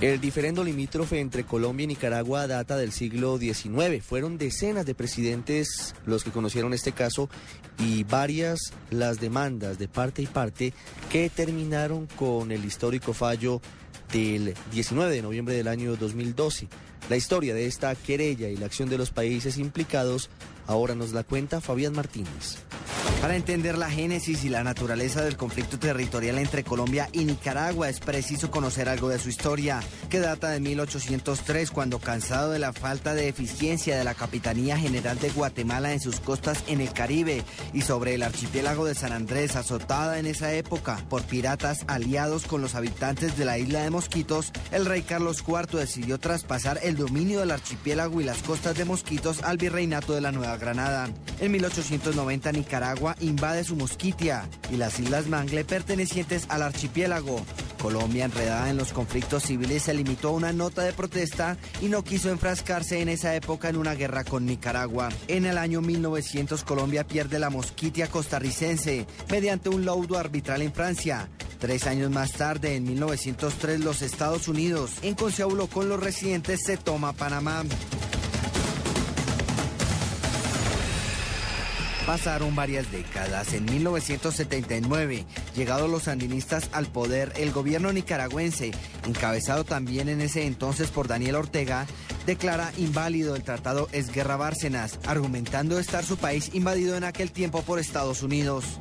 [0.00, 4.02] El diferendo limítrofe entre Colombia y Nicaragua data del siglo XIX.
[4.04, 7.30] Fueron decenas de presidentes los que conocieron este caso
[7.78, 10.74] y varias las demandas de parte y parte
[11.10, 13.62] que terminaron con el histórico fallo
[14.12, 16.68] del 19 de noviembre del año 2012.
[17.08, 20.28] La historia de esta querella y la acción de los países implicados
[20.66, 22.58] ahora nos la cuenta Fabián Martínez.
[23.24, 27.98] Para entender la génesis y la naturaleza del conflicto territorial entre Colombia y Nicaragua es
[27.98, 33.14] preciso conocer algo de su historia, que data de 1803, cuando cansado de la falta
[33.14, 37.80] de eficiencia de la Capitanía General de Guatemala en sus costas en el Caribe y
[37.80, 42.74] sobre el archipiélago de San Andrés, azotada en esa época por piratas aliados con los
[42.74, 47.52] habitantes de la isla de Mosquitos, el rey Carlos IV decidió traspasar el dominio del
[47.52, 51.08] archipiélago y las costas de Mosquitos al virreinato de la Nueva Granada.
[51.40, 57.40] En 1890 Nicaragua invade su Mosquitia y las Islas Mangle pertenecientes al archipiélago.
[57.80, 62.02] Colombia, enredada en los conflictos civiles, se limitó a una nota de protesta y no
[62.02, 65.10] quiso enfrascarse en esa época en una guerra con Nicaragua.
[65.28, 71.28] En el año 1900, Colombia pierde la Mosquitia costarricense mediante un laudo arbitral en Francia.
[71.58, 76.76] Tres años más tarde, en 1903, los Estados Unidos, en conciliabulo con los residentes, se
[76.76, 77.64] toma Panamá.
[82.06, 83.54] Pasaron varias décadas.
[83.54, 85.24] En 1979,
[85.56, 88.72] llegados los sandinistas al poder, el gobierno nicaragüense,
[89.06, 91.86] encabezado también en ese entonces por Daniel Ortega,
[92.26, 97.78] declara inválido el tratado Esguerra Bárcenas, argumentando estar su país invadido en aquel tiempo por
[97.78, 98.78] Estados Unidos.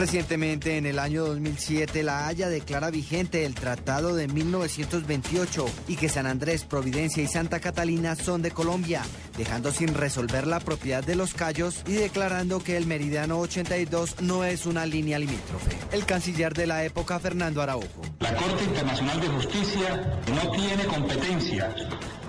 [0.00, 6.08] Recientemente, en el año 2007, La Haya declara vigente el Tratado de 1928 y que
[6.08, 9.02] San Andrés, Providencia y Santa Catalina son de Colombia,
[9.36, 14.42] dejando sin resolver la propiedad de los Cayos y declarando que el Meridiano 82 no
[14.42, 15.76] es una línea limítrofe.
[15.92, 18.00] El canciller de la época, Fernando Araujo.
[18.20, 21.74] La Corte Internacional de Justicia no tiene competencia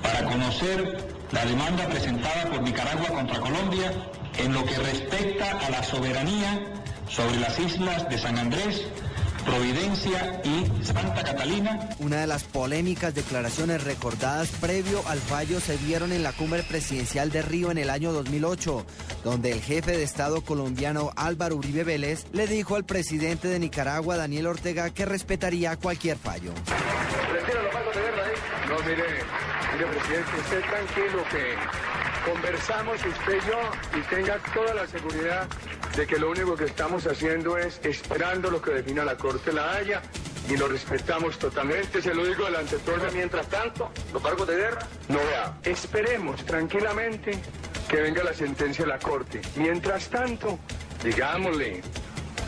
[0.03, 3.93] para conocer la demanda presentada por Nicaragua contra Colombia
[4.37, 6.81] en lo que respecta a la soberanía
[7.11, 8.87] sobre las islas de San Andrés,
[9.45, 11.89] Providencia y Santa Catalina.
[11.99, 17.31] Una de las polémicas declaraciones recordadas previo al fallo se dieron en la cumbre presidencial
[17.31, 18.85] de Río en el año 2008,
[19.23, 24.15] donde el jefe de Estado colombiano Álvaro Uribe Vélez le dijo al presidente de Nicaragua,
[24.15, 26.53] Daniel Ortega, que respetaría cualquier fallo.
[28.69, 29.03] No, mire,
[29.73, 35.47] mire, presidente, usted tranquilo que conversamos usted y yo y tenga toda la seguridad
[35.95, 39.73] de que lo único que estamos haciendo es esperando lo que defina la Corte La
[39.73, 40.01] Haya
[40.49, 43.13] y lo respetamos totalmente, se lo digo delante de todos.
[43.13, 44.87] Mientras tanto, los cargos de guerra.
[45.07, 47.39] No vea, esperemos tranquilamente
[47.87, 49.41] que venga la sentencia de la Corte.
[49.55, 50.59] Mientras tanto,
[51.03, 51.81] digámosle,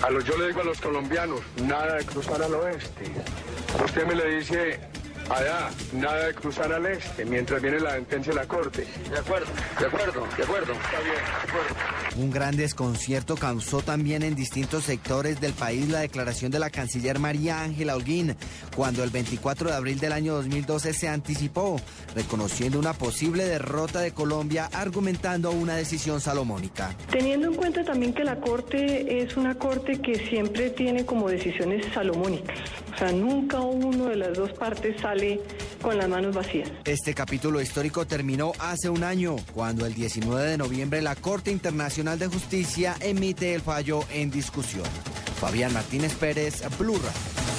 [0.02, 3.06] a los, yo le digo a los colombianos, nada de cruzar al oeste.
[3.84, 4.82] Usted me le dice,
[5.30, 8.86] allá, nada de cruzar al este, mientras viene la sentencia de la Corte.
[9.10, 9.48] De acuerdo,
[9.80, 10.74] de acuerdo, de acuerdo.
[10.74, 11.76] Está bien, de acuerdo.
[12.18, 17.20] Un gran desconcierto causó también en distintos sectores del país la declaración de la canciller
[17.20, 18.36] María Ángela Holguín,
[18.76, 21.80] cuando el 24 de abril del año 2012 se anticipó,
[22.16, 26.96] reconociendo una posible derrota de Colombia, argumentando una decisión salomónica.
[27.10, 31.86] Teniendo en cuenta también que la Corte es una Corte que siempre tiene como decisiones
[31.94, 32.60] salomónicas,
[32.94, 35.13] o sea, nunca uno de las dos partes sale
[35.82, 36.72] con las manos vacías.
[36.86, 42.18] Este capítulo histórico terminó hace un año, cuando el 19 de noviembre la Corte Internacional
[42.18, 44.86] de Justicia emite el fallo en discusión.
[45.40, 47.53] Fabián Martínez Pérez, Blue Radio.